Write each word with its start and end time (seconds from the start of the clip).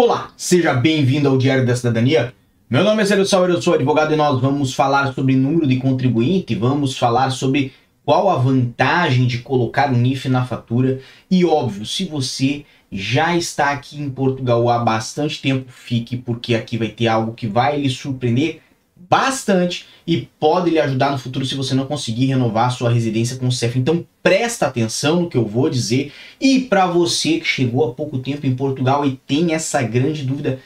Olá, 0.00 0.30
seja 0.36 0.74
bem-vindo 0.74 1.28
ao 1.28 1.36
Diário 1.36 1.66
da 1.66 1.74
Cidadania. 1.74 2.32
Meu 2.70 2.84
nome 2.84 3.02
é 3.02 3.04
Célio 3.04 3.26
Sauer, 3.26 3.50
eu 3.50 3.60
sou 3.60 3.74
advogado 3.74 4.14
e 4.14 4.16
nós 4.16 4.40
vamos 4.40 4.72
falar 4.72 5.12
sobre 5.12 5.34
número 5.34 5.66
de 5.66 5.74
contribuinte, 5.78 6.54
vamos 6.54 6.96
falar 6.96 7.30
sobre 7.30 7.72
qual 8.04 8.30
a 8.30 8.36
vantagem 8.36 9.26
de 9.26 9.38
colocar 9.38 9.92
o 9.92 9.96
NIF 9.96 10.28
na 10.28 10.46
fatura 10.46 11.00
e, 11.28 11.44
óbvio, 11.44 11.84
se 11.84 12.04
você 12.04 12.64
já 12.92 13.36
está 13.36 13.72
aqui 13.72 14.00
em 14.00 14.08
Portugal 14.08 14.68
há 14.68 14.78
bastante 14.78 15.42
tempo, 15.42 15.64
fique 15.68 16.16
porque 16.16 16.54
aqui 16.54 16.78
vai 16.78 16.90
ter 16.90 17.08
algo 17.08 17.34
que 17.34 17.48
vai 17.48 17.80
lhe 17.80 17.90
surpreender 17.90 18.60
bastante 19.08 19.86
e 20.06 20.28
pode 20.38 20.70
lhe 20.70 20.78
ajudar 20.78 21.10
no 21.10 21.18
futuro 21.18 21.44
se 21.44 21.54
você 21.54 21.74
não 21.74 21.86
conseguir 21.86 22.26
renovar 22.26 22.70
sua 22.70 22.90
residência 22.90 23.36
com 23.36 23.48
o 23.48 23.52
CEF. 23.52 23.78
Então 23.78 24.04
presta 24.22 24.66
atenção 24.66 25.22
no 25.22 25.28
que 25.28 25.36
eu 25.36 25.46
vou 25.46 25.68
dizer. 25.70 26.12
E 26.40 26.60
para 26.60 26.86
você 26.86 27.38
que 27.38 27.46
chegou 27.46 27.84
há 27.84 27.94
pouco 27.94 28.18
tempo 28.18 28.46
em 28.46 28.54
Portugal 28.54 29.04
e 29.04 29.20
tem 29.26 29.54
essa 29.54 29.82
grande 29.82 30.24
dúvida, 30.24 30.60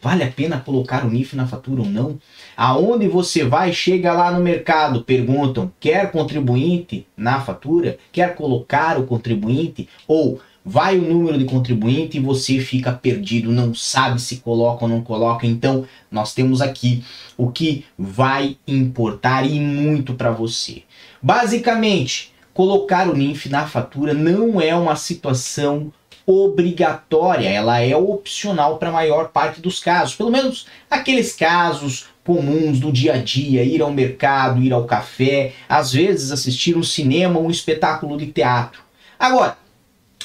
vale 0.00 0.24
a 0.24 0.30
pena 0.30 0.60
colocar 0.60 1.06
o 1.06 1.10
NIF 1.10 1.36
na 1.36 1.46
fatura 1.46 1.82
ou 1.82 1.88
não? 1.88 2.18
Aonde 2.56 3.06
você 3.06 3.44
vai, 3.44 3.72
chega 3.72 4.12
lá 4.12 4.32
no 4.32 4.42
mercado, 4.42 5.04
perguntam: 5.04 5.72
quer 5.78 6.10
contribuinte 6.10 7.06
na 7.16 7.40
fatura? 7.40 7.98
Quer 8.10 8.34
colocar 8.34 8.98
o 8.98 9.06
contribuinte? 9.06 9.88
Ou 10.06 10.40
vai 10.64 10.98
o 10.98 11.02
número 11.02 11.38
de 11.38 11.44
contribuinte 11.44 12.16
e 12.16 12.20
você 12.20 12.58
fica 12.60 12.92
perdido, 12.92 13.50
não 13.50 13.74
sabe 13.74 14.20
se 14.20 14.36
coloca 14.36 14.84
ou 14.84 14.88
não 14.88 15.02
coloca. 15.02 15.46
Então, 15.46 15.84
nós 16.10 16.32
temos 16.32 16.60
aqui 16.60 17.04
o 17.36 17.50
que 17.50 17.84
vai 17.98 18.56
importar 18.66 19.44
e 19.44 19.58
muito 19.58 20.14
para 20.14 20.30
você. 20.30 20.82
Basicamente, 21.20 22.32
colocar 22.54 23.08
o 23.08 23.16
NIF 23.16 23.48
na 23.48 23.66
fatura 23.66 24.14
não 24.14 24.60
é 24.60 24.74
uma 24.74 24.96
situação 24.96 25.92
obrigatória, 26.24 27.48
ela 27.48 27.80
é 27.80 27.96
opcional 27.96 28.78
para 28.78 28.90
a 28.90 28.92
maior 28.92 29.28
parte 29.28 29.60
dos 29.60 29.80
casos, 29.80 30.14
pelo 30.14 30.30
menos 30.30 30.66
aqueles 30.88 31.34
casos 31.34 32.06
comuns 32.24 32.78
do 32.78 32.92
dia 32.92 33.14
a 33.14 33.18
dia, 33.18 33.64
ir 33.64 33.82
ao 33.82 33.92
mercado, 33.92 34.62
ir 34.62 34.72
ao 34.72 34.84
café, 34.84 35.52
às 35.68 35.92
vezes 35.92 36.30
assistir 36.30 36.76
um 36.76 36.82
cinema 36.82 37.40
ou 37.40 37.46
um 37.46 37.50
espetáculo 37.50 38.16
de 38.16 38.26
teatro. 38.26 38.80
Agora, 39.18 39.56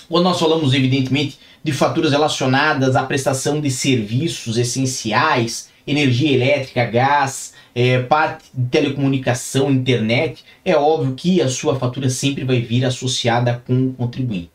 quando 0.10 0.24
nós 0.24 0.40
falamos, 0.40 0.74
evidentemente, 0.74 1.38
de 1.64 1.72
faturas 1.72 2.12
relacionadas 2.12 2.96
à 2.96 3.04
prestação 3.04 3.60
de 3.60 3.70
serviços 3.70 4.58
essenciais, 4.58 5.70
energia 5.86 6.32
elétrica, 6.32 6.86
gás, 6.86 7.54
é, 7.76 8.02
parte 8.02 8.46
de 8.54 8.70
telecomunicação, 8.70 9.72
internet, 9.72 10.44
é 10.64 10.76
óbvio 10.76 11.16
que 11.16 11.42
a 11.42 11.50
sua 11.50 11.78
fatura 11.78 12.10
sempre 12.10 12.44
vai 12.44 12.62
vir 12.62 12.86
associada 12.86 13.62
com 13.66 13.88
o 13.90 13.94
contribuinte. 13.94 14.52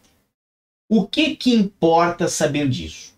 O 0.90 1.06
que, 1.06 1.36
que 1.36 1.54
importa 1.54 2.28
saber 2.28 2.68
disso? 2.68 3.12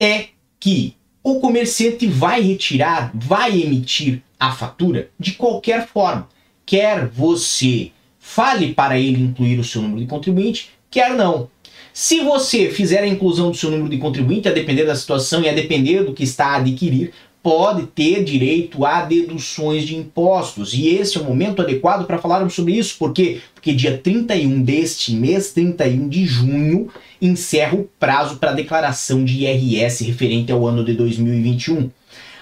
É 0.00 0.28
que 0.60 0.96
o 1.22 1.40
comerciante 1.40 2.06
vai 2.06 2.40
retirar, 2.40 3.10
vai 3.14 3.60
emitir 3.60 4.22
a 4.38 4.52
fatura 4.52 5.10
de 5.18 5.32
qualquer 5.32 5.86
forma. 5.86 6.28
Quer 6.66 7.06
você 7.08 7.90
fale 8.18 8.72
para 8.72 8.98
ele 8.98 9.20
incluir 9.20 9.58
o 9.58 9.64
seu 9.64 9.82
número 9.82 10.00
de 10.00 10.06
contribuinte, 10.06 10.70
quer 10.92 11.14
não. 11.14 11.48
Se 11.92 12.20
você 12.20 12.70
fizer 12.70 13.02
a 13.02 13.06
inclusão 13.06 13.50
do 13.50 13.56
seu 13.56 13.70
número 13.70 13.88
de 13.88 13.98
contribuinte, 13.98 14.48
a 14.48 14.52
depender 14.52 14.84
da 14.84 14.94
situação 14.94 15.42
e 15.42 15.48
a 15.48 15.52
depender 15.52 16.04
do 16.04 16.14
que 16.14 16.22
está 16.22 16.48
a 16.48 16.56
adquirir, 16.56 17.12
pode 17.42 17.86
ter 17.88 18.22
direito 18.22 18.84
a 18.84 19.02
deduções 19.02 19.84
de 19.84 19.96
impostos. 19.96 20.72
E 20.74 20.88
esse 20.88 21.18
é 21.18 21.20
o 21.20 21.24
momento 21.24 21.60
adequado 21.60 22.06
para 22.06 22.18
falarmos 22.18 22.54
sobre 22.54 22.74
isso. 22.74 22.96
Por 22.96 23.12
quê? 23.12 23.40
Porque 23.54 23.72
dia 23.74 23.98
31 23.98 24.62
deste 24.62 25.12
mês, 25.12 25.52
31 25.52 26.08
de 26.08 26.24
junho, 26.24 26.88
encerra 27.20 27.76
o 27.76 27.88
prazo 27.98 28.36
para 28.36 28.52
declaração 28.52 29.24
de 29.24 29.44
IRS 29.44 30.04
referente 30.04 30.52
ao 30.52 30.66
ano 30.66 30.84
de 30.84 30.94
2021. 30.94 31.90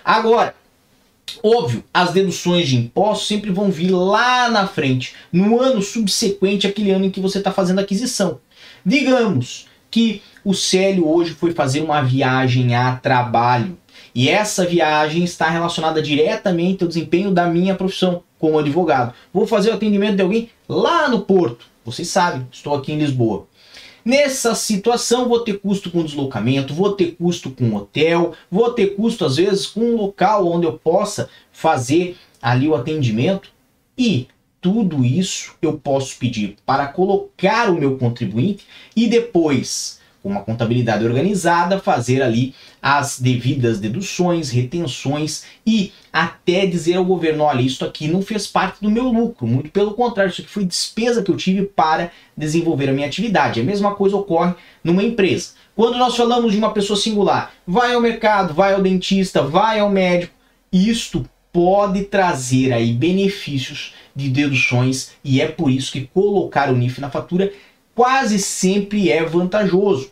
Agora, 0.05 0.55
Óbvio, 1.43 1.85
as 1.93 2.13
deduções 2.13 2.69
de 2.69 2.77
impostos 2.77 3.29
sempre 3.29 3.51
vão 3.51 3.71
vir 3.71 3.91
lá 3.91 4.49
na 4.49 4.67
frente, 4.67 5.15
no 5.33 5.61
ano 5.61 5.83
subsequente 5.83 6.67
àquele 6.67 6.91
ano 6.91 7.05
em 7.05 7.11
que 7.11 7.21
você 7.21 7.39
está 7.39 7.53
fazendo 7.53 7.79
a 7.79 7.83
aquisição. 7.83 8.41
Digamos 8.85 9.67
que 9.91 10.23
o 10.45 10.55
Célio 10.55 11.09
hoje 11.09 11.33
foi 11.33 11.53
fazer 11.53 11.81
uma 11.81 12.01
viagem 12.01 12.75
a 12.75 12.97
trabalho 12.97 13.77
e 14.15 14.29
essa 14.29 14.67
viagem 14.67 15.23
está 15.25 15.49
relacionada 15.49 16.03
diretamente 16.03 16.83
ao 16.83 16.89
desempenho 16.89 17.31
da 17.31 17.47
minha 17.47 17.75
profissão 17.75 18.23
como 18.39 18.59
advogado. 18.59 19.15
Vou 19.33 19.47
fazer 19.47 19.71
o 19.71 19.75
atendimento 19.75 20.17
de 20.17 20.23
alguém 20.23 20.51
lá 20.69 21.09
no 21.09 21.21
Porto. 21.21 21.67
Vocês 21.85 22.09
sabem, 22.09 22.47
estou 22.51 22.75
aqui 22.75 22.93
em 22.93 22.99
Lisboa. 22.99 23.47
Nessa 24.05 24.55
situação, 24.55 25.29
vou 25.29 25.41
ter 25.41 25.61
custo 25.61 25.91
com 25.91 26.05
deslocamento, 26.05 26.75
vou 26.75 26.93
ter 26.93 27.13
custo 27.13 27.51
com 27.51 27.75
hotel, 27.75 28.33
vou 28.51 28.73
ter 28.73 28.97
custo 28.97 29.25
às 29.25 29.37
vezes 29.37 29.67
com 29.67 29.81
um 29.81 29.97
local 29.97 30.47
onde 30.47 30.67
eu 30.67 30.73
possa 30.73 31.29
fazer 31.53 32.17
ali 32.41 32.67
o 32.67 32.75
atendimento. 32.75 33.51
E 33.97 34.27
tudo 34.61 35.05
isso 35.05 35.55
eu 35.61 35.75
posso 35.75 36.17
pedir 36.19 36.57
para 36.65 36.87
colocar 36.87 37.71
o 37.71 37.79
meu 37.79 37.97
contribuinte 37.99 38.67
e 38.97 39.07
depois 39.07 40.00
com 40.23 40.29
uma 40.29 40.43
contabilidade 40.43 41.05
organizada, 41.05 41.79
fazer 41.79 42.23
ali 42.23 42.55
as 42.83 43.19
devidas 43.19 43.79
deduções, 43.79 44.51
retenções 44.51 45.45
e 45.67 45.93
até 46.13 46.67
dizer 46.67 46.95
ao 46.97 47.05
governo: 47.05 47.45
olha, 47.45 47.63
isso 47.63 47.85
aqui 47.85 48.09
não 48.09 48.23
fez 48.23 48.47
parte 48.47 48.83
do 48.83 48.91
meu 48.91 49.09
lucro, 49.09 49.47
muito 49.47 49.71
pelo 49.71 49.95
contrário, 49.95 50.31
isso 50.31 50.43
aqui 50.43 50.51
foi 50.51 50.65
despesa 50.65 51.23
que 51.23 51.31
eu 51.31 51.37
tive 51.37 51.63
para 51.63 52.11
desenvolver 52.37 52.89
a 52.89 52.93
minha 52.93 53.07
atividade. 53.07 53.61
A 53.61 53.65
mesma 53.65 53.95
coisa 53.95 54.17
ocorre 54.17 54.55
numa 54.83 55.03
empresa. 55.03 55.51
Quando 55.75 55.99
nós 55.99 56.17
falamos 56.17 56.53
de 56.53 56.59
uma 56.59 56.73
pessoa 56.73 56.99
singular, 56.99 57.55
vai 57.67 57.95
ao 57.95 58.01
mercado, 58.01 58.53
vai 58.53 58.75
ao 58.75 58.83
dentista, 58.83 59.43
vai 59.43 59.81
ao 59.81 59.91
médico, 59.91 60.35
isto 60.73 61.25
pode 61.53 62.05
trazer 62.05 62.73
aí 62.73 62.93
benefícios 62.93 63.95
de 64.15 64.29
deduções 64.29 65.13
e 65.25 65.41
é 65.41 65.49
por 65.49 65.71
isso 65.71 65.93
que 65.93 66.07
colocar 66.13 66.71
o 66.71 66.77
NIF 66.77 67.01
na 67.01 67.11
fatura 67.11 67.53
quase 67.95 68.39
sempre 68.39 69.11
é 69.11 69.25
vantajoso. 69.25 70.11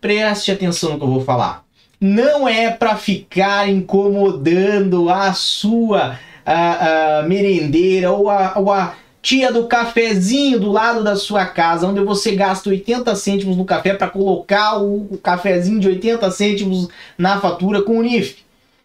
Preste 0.00 0.50
atenção 0.50 0.92
no 0.92 0.98
que 0.98 1.04
eu 1.04 1.10
vou 1.10 1.24
falar. 1.24 1.64
Não 2.00 2.48
é 2.48 2.70
para 2.70 2.96
ficar 2.96 3.68
incomodando 3.68 5.10
a 5.10 5.32
sua 5.34 6.18
a, 6.44 7.18
a 7.18 7.22
merendeira 7.22 8.10
ou 8.10 8.30
a, 8.30 8.54
ou 8.56 8.72
a 8.72 8.94
tia 9.22 9.52
do 9.52 9.66
cafezinho 9.66 10.58
do 10.58 10.72
lado 10.72 11.04
da 11.04 11.14
sua 11.16 11.44
casa, 11.44 11.86
onde 11.86 12.00
você 12.00 12.34
gasta 12.34 12.70
80 12.70 13.14
cêntimos 13.16 13.56
no 13.56 13.64
café 13.64 13.94
para 13.94 14.08
colocar 14.08 14.78
o, 14.78 15.08
o, 15.10 15.18
cafezinho 15.18 15.78
de 15.78 15.88
80 15.88 16.30
cêntimos 16.30 16.88
na 17.18 17.38
fatura 17.38 17.82
com 17.82 17.98
o 17.98 18.02
NIF. 18.02 18.38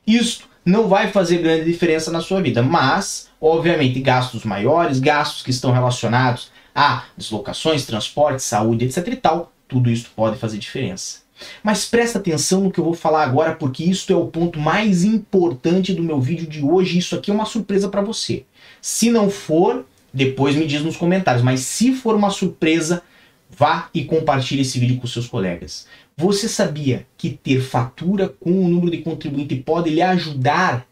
Isso 0.06 0.42
não 0.66 0.88
vai 0.88 1.10
fazer 1.10 1.38
grande 1.38 1.66
diferença 1.66 2.12
na 2.12 2.22
sua 2.22 2.42
vida, 2.42 2.62
mas, 2.62 3.30
obviamente, 3.40 4.00
gastos 4.00 4.44
maiores, 4.44 5.00
gastos 5.00 5.42
que 5.42 5.52
estão 5.52 5.72
relacionados 5.72 6.52
a 6.76 7.06
deslocações, 7.18 7.86
transporte, 7.86 8.44
saúde, 8.44 8.86
etc 8.86 9.08
e 9.08 9.16
tal, 9.16 9.54
tudo 9.68 9.90
isso 9.90 10.12
pode 10.14 10.38
fazer 10.38 10.58
diferença. 10.58 11.24
Mas 11.64 11.86
presta 11.86 12.20
atenção 12.20 12.62
no 12.62 12.72
que 12.72 12.80
eu 12.80 12.84
vou 12.84 12.94
falar 12.94 13.24
agora, 13.24 13.56
porque 13.56 13.84
isso 13.84 14.12
é 14.12 14.16
o 14.16 14.28
ponto 14.28 14.60
mais 14.60 15.04
importante 15.04 15.94
do 15.94 16.04
meu 16.04 16.20
vídeo 16.20 16.48
de 16.48 16.64
hoje. 16.64 16.98
Isso 16.98 17.16
aqui 17.16 17.32
é 17.32 17.34
uma 17.34 17.46
surpresa 17.46 17.90
para 17.90 18.02
você. 18.02 18.46
Se 18.82 19.10
não 19.10 19.30
for, 19.30 19.86
depois 20.14 20.56
me 20.56 20.66
diz 20.66 20.82
nos 20.82 20.96
comentários. 20.96 21.44
Mas 21.44 21.62
se 21.62 21.94
for 21.94 22.16
uma 22.16 22.30
surpresa, 22.30 23.04
vá 23.50 23.90
e 23.94 24.06
compartilhe 24.06 24.62
esse 24.62 24.80
vídeo 24.80 24.98
com 24.98 25.08
seus 25.08 25.28
colegas. 25.28 25.88
Você 26.16 26.48
sabia 26.48 27.06
que 27.18 27.30
ter 27.32 27.62
fatura 27.62 28.30
com 28.30 28.52
o 28.52 28.70
número 28.70 28.92
de 28.92 29.04
contribuinte 29.04 29.56
pode 29.58 29.90
lhe 29.90 30.02
ajudar 30.02 30.88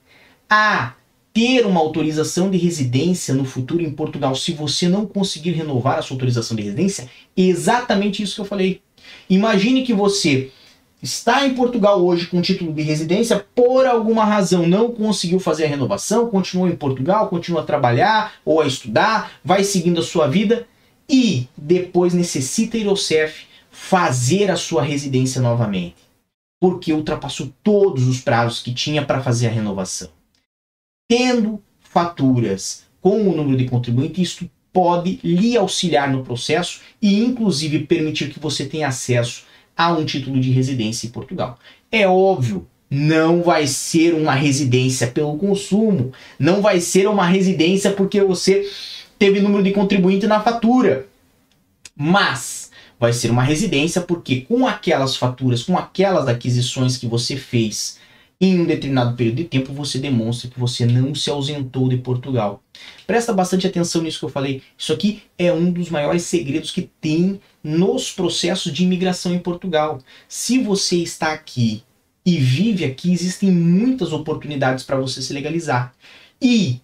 a 0.50 0.94
ter 1.34 1.66
uma 1.66 1.80
autorização 1.80 2.52
de 2.52 2.58
residência 2.58 3.34
no 3.34 3.44
futuro 3.44 3.82
em 3.82 3.92
Portugal 3.92 4.36
se 4.36 4.54
você 4.54 4.88
não 4.88 5.06
conseguir 5.06 5.52
renovar 5.52 5.98
a 5.98 6.02
sua 6.04 6.14
autorização 6.16 6.56
de 6.56 6.62
residência? 6.62 7.10
Exatamente 7.36 8.22
isso 8.22 8.36
que 8.36 8.42
eu 8.42 8.46
falei. 8.46 8.82
Imagine 9.28 9.84
que 9.84 9.94
você 9.94 10.52
está 11.02 11.46
em 11.46 11.56
Portugal 11.56 12.06
hoje 12.06 12.28
com 12.28 12.42
título 12.42 12.72
de 12.72 12.84
residência, 12.84 13.46
por 13.56 13.86
alguma 13.86 14.24
razão 14.24 14.68
não 14.68 14.92
conseguiu 14.92 15.40
fazer 15.40 15.66
a 15.66 15.68
renovação, 15.68 16.30
continua 16.30 16.70
em 16.70 16.76
Portugal, 16.76 17.28
continua 17.28 17.62
a 17.62 17.66
trabalhar 17.66 18.36
ou 18.46 18.62
a 18.62 18.68
estudar, 18.68 19.32
vai 19.44 19.64
seguindo 19.64 20.00
a 20.00 20.04
sua 20.04 20.28
vida 20.28 20.68
e 21.10 21.48
depois 21.58 22.14
necessita 22.14 22.78
ir 22.78 22.88
ao 22.88 22.96
CEF 22.96 23.46
fazer 23.72 24.52
a 24.52 24.56
sua 24.56 24.84
residência 24.84 25.42
novamente, 25.42 25.96
porque 26.62 26.94
ultrapassou 26.94 27.52
todos 27.64 28.08
os 28.08 28.22
prazos 28.22 28.62
que 28.62 28.74
tinha 28.74 29.04
para 29.04 29.22
fazer 29.22 29.48
a 29.48 29.52
renovação 29.52 30.10
tendo 31.08 31.62
faturas 31.80 32.84
com 33.02 33.30
o 33.30 33.36
número 33.36 33.58
de 33.58 33.66
contribuinte, 33.66 34.22
isso 34.22 34.50
pode 34.72 35.20
lhe 35.24 35.56
auxiliar 35.56 36.12
no 36.12 36.24
processo 36.24 36.82
e, 37.02 37.24
inclusive, 37.24 37.86
permitir 37.86 38.30
que 38.30 38.40
você 38.40 38.66
tenha 38.66 38.88
acesso 38.88 39.44
a 39.78 39.92
um 39.92 40.06
título 40.06 40.40
de 40.40 40.52
residência 40.52 41.08
em 41.08 41.12
Portugal. 41.12 41.60
É 41.92 42.08
óbvio, 42.08 42.68
não 42.90 43.44
vai 43.44 43.68
ser 43.68 44.14
uma 44.14 44.34
residência 44.34 45.08
pelo 45.08 45.38
consumo, 45.38 46.12
não 46.40 46.62
vai 46.62 46.80
ser 46.80 47.08
uma 47.08 47.26
residência 47.26 47.92
porque 47.92 48.22
você 48.22 48.68
teve 49.20 49.40
número 49.40 49.64
de 49.64 49.72
contribuinte 49.72 50.28
na 50.28 50.40
fatura. 50.40 51.08
Mas 51.96 52.72
vai 53.00 53.14
ser 53.14 53.30
uma 53.30 53.44
residência, 53.44 54.02
porque 54.02 54.42
com 54.42 54.66
aquelas 54.66 55.16
faturas, 55.16 55.64
com 55.64 55.78
aquelas 55.78 56.28
aquisições 56.28 56.98
que 56.98 57.06
você 57.06 57.36
fez 57.36 58.00
em 58.44 58.60
um 58.60 58.66
determinado 58.66 59.16
período 59.16 59.38
de 59.38 59.46
tempo, 59.46 59.72
você 59.72 59.98
demonstra 59.98 60.50
que 60.50 60.60
você 60.60 60.86
não 60.86 61.16
se 61.16 61.30
ausentou 61.30 61.88
de 61.88 61.96
Portugal. 61.96 62.62
Presta 63.08 63.32
bastante 63.32 63.66
atenção 63.66 64.02
nisso 64.02 64.20
que 64.20 64.26
eu 64.26 64.30
falei. 64.30 64.62
Isso 64.78 64.92
aqui 64.92 65.24
é 65.38 65.54
um 65.54 65.72
dos 65.72 65.90
maiores 65.90 66.24
segredos 66.24 66.70
que 66.70 66.90
tem 67.00 67.40
nos 67.64 68.12
processos 68.12 68.74
de 68.74 68.84
imigração 68.84 69.34
em 69.34 69.40
Portugal. 69.40 70.00
Se 70.28 70.60
você 70.60 70.98
está 70.98 71.32
aqui 71.32 71.84
e 72.26 72.38
vive 72.38 72.84
aqui, 72.84 73.14
existem 73.14 73.50
muitas 73.50 74.12
oportunidades 74.12 74.84
para 74.84 74.98
você 74.98 75.22
se 75.22 75.32
legalizar. 75.32 75.94
E 76.42 76.82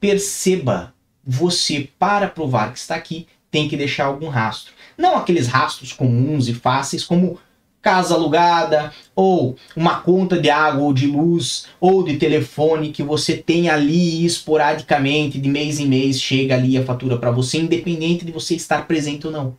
perceba, 0.00 0.92
você 1.24 1.88
para 2.00 2.26
provar 2.26 2.72
que 2.72 2.80
está 2.80 2.96
aqui 2.96 3.28
tem 3.48 3.68
que 3.68 3.76
deixar 3.76 4.06
algum 4.06 4.28
rastro. 4.28 4.72
Não 4.98 5.16
aqueles 5.16 5.46
rastros 5.46 5.92
comuns 5.92 6.48
e 6.48 6.54
fáceis 6.54 7.04
como 7.04 7.38
casa 7.82 8.14
alugada, 8.14 8.92
ou 9.14 9.56
uma 9.74 10.00
conta 10.00 10.40
de 10.40 10.50
água 10.50 10.82
ou 10.82 10.92
de 10.92 11.06
luz, 11.06 11.66
ou 11.80 12.04
de 12.04 12.16
telefone 12.16 12.92
que 12.92 13.02
você 13.02 13.36
tem 13.36 13.68
ali 13.68 14.24
esporadicamente, 14.24 15.40
de 15.40 15.48
mês 15.48 15.80
em 15.80 15.86
mês, 15.86 16.20
chega 16.20 16.54
ali 16.54 16.76
a 16.76 16.84
fatura 16.84 17.18
para 17.18 17.30
você, 17.30 17.58
independente 17.58 18.24
de 18.24 18.32
você 18.32 18.54
estar 18.54 18.86
presente 18.86 19.26
ou 19.26 19.32
não. 19.32 19.56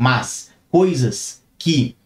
Mas 0.00 0.50
coisas 0.70 1.42
que 1.58 1.96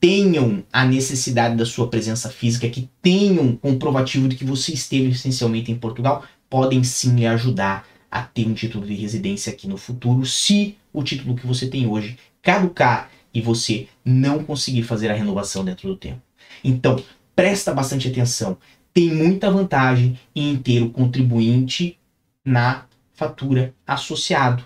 tenham 0.00 0.64
a 0.72 0.84
necessidade 0.84 1.54
da 1.56 1.64
sua 1.64 1.86
presença 1.86 2.28
física, 2.28 2.68
que 2.68 2.90
tenham 3.00 3.54
comprovativo 3.54 4.26
de 4.26 4.34
que 4.34 4.44
você 4.44 4.72
esteve 4.72 5.10
essencialmente 5.10 5.70
em 5.70 5.76
Portugal, 5.76 6.24
podem 6.50 6.82
sim 6.82 7.14
lhe 7.14 7.26
ajudar 7.26 7.86
a 8.10 8.20
ter 8.20 8.46
um 8.46 8.52
título 8.52 8.84
de 8.84 8.94
residência 8.94 9.52
aqui 9.52 9.68
no 9.68 9.76
futuro, 9.76 10.26
se 10.26 10.76
o 10.92 11.02
título 11.02 11.36
que 11.36 11.46
você 11.46 11.68
tem 11.68 11.86
hoje 11.86 12.18
caducar 12.42 13.10
e 13.34 13.40
você 13.40 13.88
não 14.04 14.44
conseguir 14.44 14.82
fazer 14.82 15.10
a 15.10 15.14
renovação 15.14 15.64
dentro 15.64 15.88
do 15.88 15.96
tempo. 15.96 16.20
Então, 16.62 17.02
presta 17.34 17.72
bastante 17.72 18.08
atenção. 18.08 18.56
Tem 18.92 19.10
muita 19.10 19.50
vantagem 19.50 20.18
em 20.34 20.56
ter 20.56 20.82
o 20.82 20.90
contribuinte 20.90 21.98
na 22.44 22.84
fatura 23.14 23.74
associado. 23.86 24.64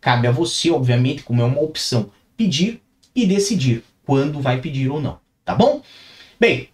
Cabe 0.00 0.26
a 0.26 0.32
você, 0.32 0.70
obviamente, 0.70 1.22
como 1.22 1.42
é 1.42 1.44
uma 1.44 1.60
opção, 1.60 2.10
pedir 2.36 2.80
e 3.14 3.26
decidir 3.26 3.82
quando 4.04 4.40
vai 4.40 4.60
pedir 4.60 4.88
ou 4.88 5.00
não, 5.00 5.18
tá 5.44 5.54
bom? 5.54 5.82
Bem, 6.40 6.68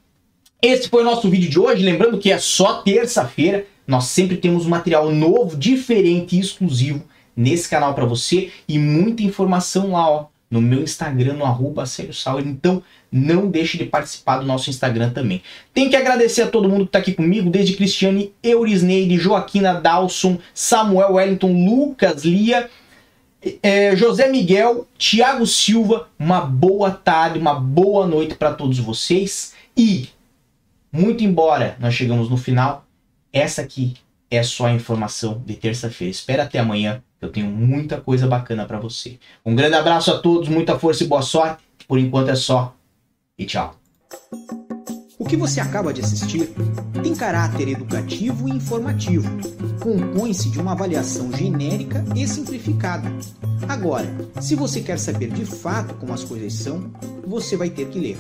esse 0.63 0.89
foi 0.89 1.03
o 1.03 1.05
nosso 1.05 1.29
vídeo 1.29 1.51
de 1.51 1.59
hoje. 1.59 1.83
Lembrando 1.83 2.19
que 2.19 2.31
é 2.31 2.39
só 2.39 2.83
terça-feira. 2.83 3.67
Nós 3.87 4.05
sempre 4.05 4.37
temos 4.37 4.67
um 4.67 4.71
material 4.71 5.11
novo, 5.11 5.57
diferente 5.57 6.37
e 6.37 6.41
exclusivo 6.41 7.05
nesse 7.37 7.69
canal 7.69 7.95
para 7.95 8.05
você 8.05 8.53
e 8.69 8.79
muita 8.79 9.23
informação 9.23 9.93
lá, 9.93 10.09
ó 10.09 10.34
no 10.51 10.61
meu 10.61 10.83
Instagram, 10.83 11.35
no 11.35 11.45
arroba 11.45 11.85
Sauer. 11.87 12.47
Então, 12.47 12.83
não 13.11 13.49
deixe 13.49 13.79
de 13.79 13.85
participar 13.85 14.39
do 14.39 14.47
nosso 14.47 14.71
Instagram 14.71 15.11
também. 15.11 15.43
Tem 15.73 15.89
que 15.89 15.97
agradecer 15.97 16.43
a 16.43 16.47
todo 16.47 16.69
mundo 16.69 16.83
que 16.83 16.89
está 16.89 16.99
aqui 16.99 17.13
comigo, 17.13 17.51
desde 17.51 17.75
Cristiane, 17.75 18.33
Eurisneide, 18.43 19.19
Joaquina 19.19 19.75
Dalson, 19.75 20.39
Samuel 20.53 21.15
Wellington, 21.15 21.53
Lucas 21.65 22.25
Lia, 22.25 22.69
é, 23.63 23.95
José 23.97 24.29
Miguel, 24.29 24.87
Tiago 24.97 25.47
Silva. 25.47 26.09
Uma 26.19 26.41
boa 26.41 26.91
tarde, 26.91 27.39
uma 27.39 27.55
boa 27.55 28.07
noite 28.07 28.35
para 28.35 28.53
todos 28.53 28.79
vocês. 28.79 29.55
E, 29.77 30.09
muito 30.93 31.25
embora 31.25 31.77
nós 31.81 31.95
chegamos 31.95 32.31
no 32.31 32.37
final, 32.37 32.87
essa 33.33 33.63
aqui 33.63 33.95
é 34.31 34.43
só 34.43 34.67
a 34.67 34.73
informação 34.73 35.43
de 35.45 35.55
terça-feira. 35.55 36.11
Espera 36.11 36.43
até 36.45 36.59
amanhã 36.59 37.03
eu 37.25 37.33
tenho 37.33 37.47
muita 37.47 38.01
coisa 38.01 38.27
bacana 38.27 38.67
para 38.67 38.79
você. 38.79 39.19
Um 39.45 39.55
grande 39.55 39.75
abraço 39.75 40.11
a 40.11 40.19
todos, 40.19 40.49
muita 40.49 40.79
força 40.79 41.05
e 41.05 41.07
boa 41.07 41.23
sorte. 41.23 41.63
Por 41.89 41.99
enquanto 41.99 42.29
é 42.29 42.35
só. 42.35 42.75
E 43.39 43.45
tchau. 43.45 43.77
O 45.19 45.25
que 45.25 45.37
você 45.37 45.61
acaba 45.61 45.93
de 45.93 46.03
assistir 46.03 46.53
tem 47.03 47.15
caráter 47.15 47.69
educativo 47.69 48.49
e 48.49 48.53
informativo. 48.53 49.29
Compõe-se 49.81 50.51
de 50.51 50.61
uma 50.61 50.73
avaliação 50.73 51.33
genérica 51.33 52.05
e 52.15 52.27
simplificada. 52.27 53.11
Agora, 53.69 54.07
se 54.41 54.55
você 54.55 54.81
quer 54.81 54.99
saber 54.99 55.31
de 55.31 55.45
fato 55.45 55.95
como 55.95 56.13
as 56.13 56.25
coisas 56.25 56.53
são, 56.53 56.91
você 57.27 57.57
vai 57.57 57.71
ter 57.71 57.89
que 57.89 57.99
ler. 57.99 58.19